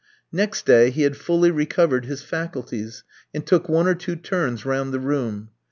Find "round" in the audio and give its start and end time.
4.65-4.91